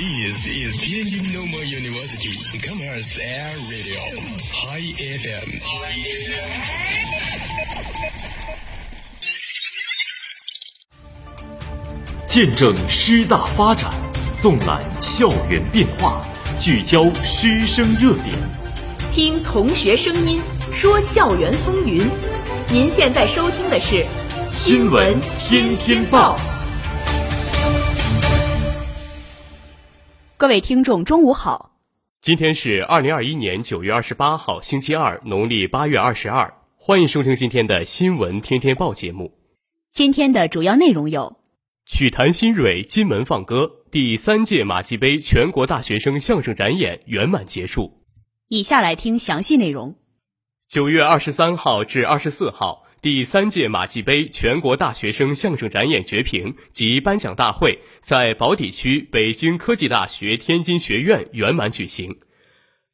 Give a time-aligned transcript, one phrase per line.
[0.00, 4.00] This is Tianjin Normal University Commerce Air Radio
[4.50, 5.60] High FM。
[12.26, 13.92] 见证师大发展，
[14.40, 16.26] 纵览校园变化，
[16.58, 18.34] 聚焦师生热点，
[19.12, 20.40] 听同学声音，
[20.72, 22.08] 说校园风云。
[22.70, 23.96] 您现在收听的是
[24.48, 26.38] 《新闻天天报》。
[30.40, 31.76] 各位听众，中午好。
[32.22, 36.54] 今天是二零二一年九月二十八号，星期二，农历八月二十二。
[36.78, 39.36] 欢迎收听今天的《新闻天天报》节目。
[39.90, 41.36] 今天的主要内容有：
[41.84, 48.00] 曲坛新蕊金门放歌，第三届马季杯全国大学生相声展演圆满结束。
[48.48, 49.94] 以下来听详细内容。
[50.66, 52.86] 九月二十三号至二十四号。
[53.02, 62.18] 第三届马季杯全国大学生相声展演决评及颁奖大会在宝坻区北京科技大学天津学院圆满举行。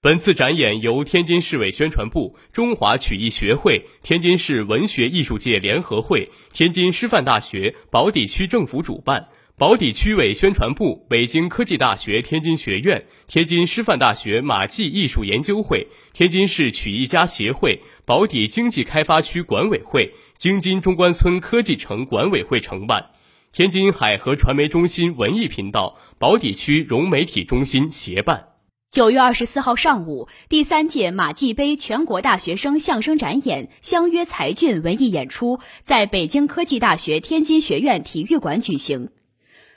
[0.00, 9.26] 本次展演由天津市委宣传部、中华曲艺学会、天津市文学艺术界联合会、天津师范大学、宝坻区政府主办。
[9.58, 23.12] 宝坻区委宣传部、北京科技大学天津学院、天津师范大学马季艺术研究会、天津市曲艺家协会、宝坻经济开发区管委会、京津中关村科技城管委会承办，
[23.50, 28.48] 天津海河传媒中心文艺频道、宝坻区融媒体中心协办。
[28.90, 39.08] 九月二十四号上午，第三届马季杯全国大学生相声展演相约才俊文艺演出在北京科技大学天津学院体育馆举行。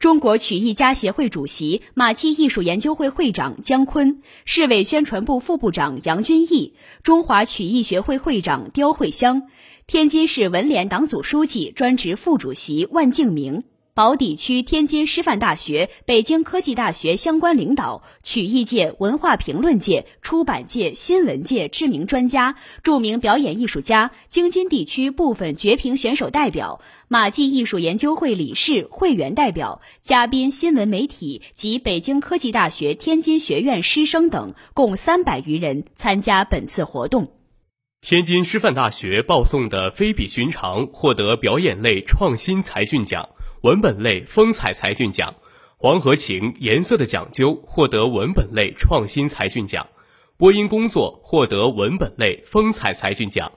[0.00, 9.42] 中国曲艺家协会主席、马季艺术研究会会长姜昆，市委宣传部副部长杨军义，中华曲艺学会会长刁慧香，
[9.86, 13.64] 天津市文联党组书记、专职副主席万敬明。
[13.92, 37.32] 宝坻区天津师范大学、北京科技大学相关领导、曲艺界、文化评论界、出版界、新闻界知名专家、著名表演艺术家、京津地区部分绝评选手代表、马季艺术研究会理事、会员代表、嘉宾、新闻媒体及北京科技大学天津学院师生等共三百余人参加本次活动。
[38.00, 43.28] 天津师范大学报送的《非比寻常》获得表演类创新才俊奖。
[43.62, 45.32] 文本类风采才俊奖，
[45.76, 49.86] 《黄河情》颜色的讲究获得文本类创新才俊奖，
[50.38, 53.52] 播音工作获得文本类风采才俊奖，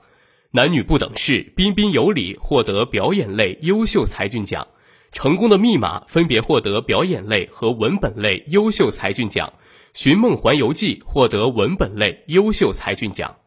[0.51, 4.67] 男女不等式彬彬有礼获得表演类优秀才俊奖，
[5.13, 9.53] 成功的密码分别获得表演类和文本类优秀才俊奖，
[9.93, 13.37] 寻梦环游记获得文本类优秀才俊奖。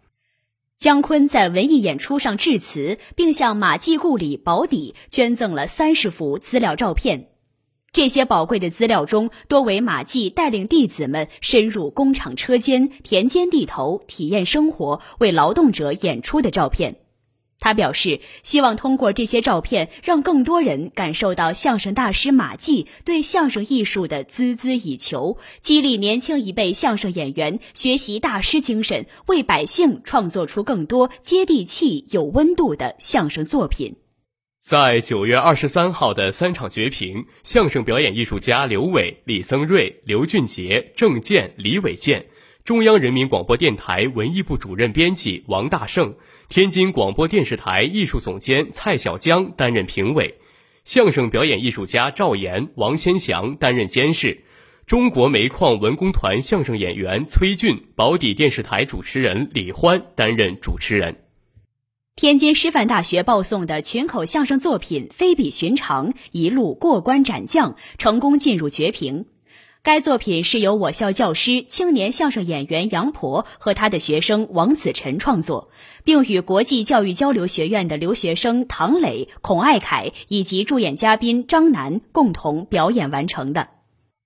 [0.87, 7.31] 姜昆在文艺演出上致辞，并向马季故里宝坻捐赠了三十幅资料照片。
[7.91, 17.01] 这些宝贵的资料中，多为马季带领弟子们深入工厂车间、田间地头，体验生活，为劳动者演出的照片。
[17.59, 33.97] 他表示，希望通过这些照片，让更多人感受到相声大师马季对相声艺术的孜孜以求，激励年轻一辈相声演员学习大师精神，为百姓创作出更多接地气、有温度的相声作品。
[34.61, 42.27] 在九月二十三号的三场绝评，相声表演艺术家刘伟、李增瑞、刘俊杰、郑健、李伟健。
[42.67, 46.17] 中央人民广播电台文艺部主任编辑王大胜，
[46.49, 50.41] 天津广播电视台艺术总监蔡小江担任评委，
[50.85, 54.43] 相声表演艺术家赵岩、王千祥担任监事，
[54.85, 61.23] 中国煤矿文工团相声演员崔俊，宝坻电视台主持人李欢担任主持人。
[62.17, 69.27] 天津师范大学报送的群口相声作品《非比寻常》一路过关斩将，成功进入决评。
[69.87, 75.71] 该作品是由我校教师、青年相声演员杨婆和他的学生王子晨创作，
[76.03, 83.69] 并与国际教育交流学院的留学生唐磊、孔爱凯以及助演嘉宾张楠共同表演完成的。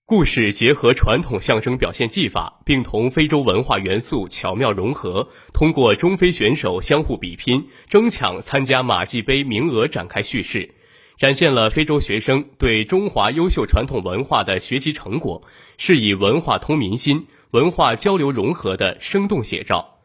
[0.06, 10.74] 故事结合传统相声表现技法，并同非洲文化元素巧妙融合，通过中非选手相互比拼、争抢参加马季杯名额展开叙事。
[11.20, 15.42] 展现了非洲学生对中华优秀传统文化的学习成果，
[15.76, 19.98] 是以文化通民心、文化交流融合的生动写照。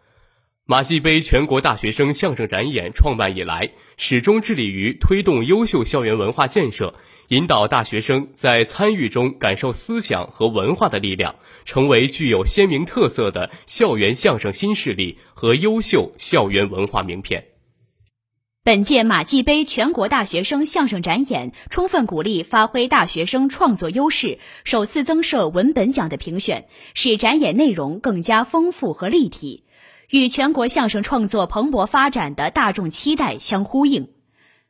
[0.65, 6.93] 马季杯全国大学生相声展演创办以来，始终致力于推动优秀校园文化建设，
[7.29, 17.54] 引导大学生在参与中感受思想和文化的力量，成为具有鲜明特色的校园相声新势力和优秀校园文化名片。
[18.65, 26.65] 本届马季杯全国大学生相声展演充分鼓励发挥大学生创作优势，首次增设文本奖的评选，
[26.95, 29.65] 使展演内容更加丰富和立体，
[30.09, 34.07] 与全国相声创作蓬勃发展的大众期待相呼应。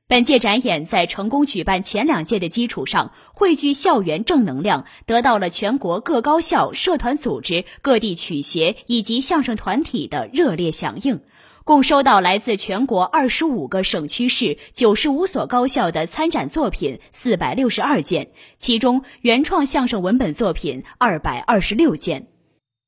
[0.08, 11.22] 本届展演在成功举办前两届的基础上，汇聚校园正能量，得到了全国各高校、社团组织、各地曲协以及相声团体的热烈响应。
[11.66, 22.28] 共收到来自全国二十五个省区市九十五所高校的参展作品四百六十二件，其中原创相声文本作品二百二十六件。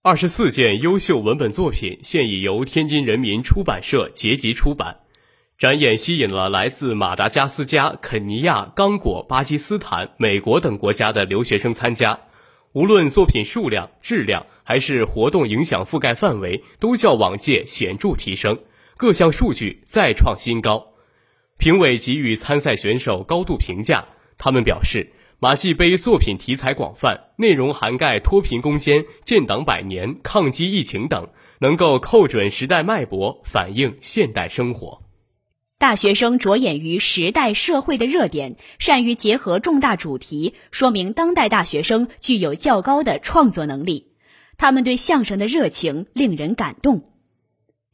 [0.03, 4.97] 二十四件优秀文本作品现已由天津人民出版社结集出版。
[5.57, 12.19] 展演吸引了来自马达加斯加、肯尼亚、刚果、巴基斯坦、美国等国家的留学生参加。
[12.73, 18.59] 无论作品数量、质量，还是活动影响覆盖范围，都较往届显著提升，
[18.97, 20.88] 各项数据再创新高。
[21.57, 24.05] 评委给予参赛选手高度评价，
[24.38, 31.29] 他们表示，马季杯作品题材广泛，内容涵盖脱贫攻坚、建党百年、抗击疫情等，
[31.59, 35.03] 能够扣准时代脉搏，反映现代生活。
[35.79, 44.07] 大学生着眼于时代社会的热点，善于结合重大主题，说明当代大学生具有较高的创作能力。
[44.57, 47.03] 他们对相声的热情令人感动。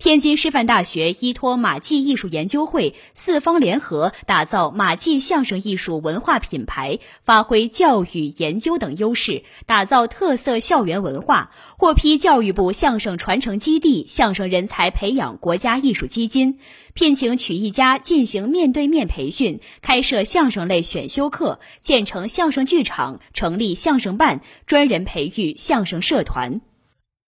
[0.03, 16.59] 天津师范大学依托马季艺术研究会四方联合，打造马季相声艺术文化品牌，发挥教育研究等优势，打造特色校园文化，获批教育部相声传承基地相声人才培养国家艺术基金，
[16.93, 26.59] 聘请曲艺家进行面对面培训，开设相声类选修课，建成相声剧场，成立相声办，专人培育相声社团。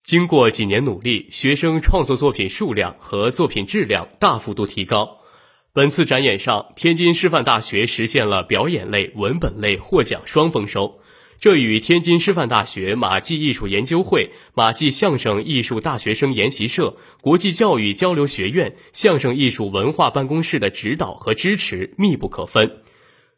[0.06, 5.18] 经过几年努力，学生创作作品数量和作品质量大幅度提高。
[5.74, 11.00] 本次展演上，天津师范大学实现了表演类、文本类获奖双丰收，
[11.40, 22.84] 这与天津师范大学马季艺术研究会、马季相声艺术大学生研习社、国际教育交流学院相声艺术文化办公室的指导和支持密不可分。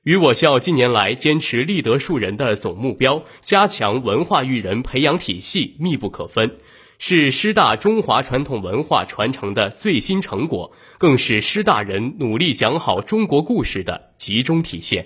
[0.04, 6.58] 与我校近年来坚持立德树人的总目标，加强文化育人培养体系密不可分，
[6.98, 15.06] 是师大中华传统文化传承的最新成果，更是师大人努力讲好中国故事的集中体现。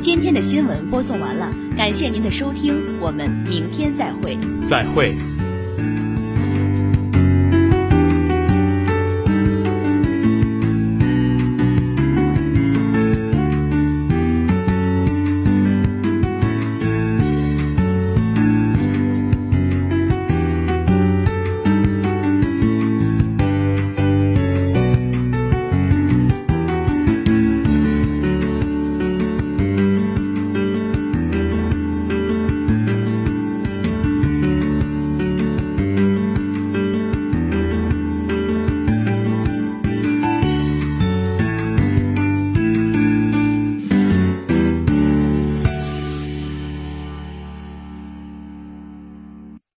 [0.00, 4.36] 今天的新闻播送完了，感谢您的收听，我们明天再会。
[4.60, 5.14] 再会。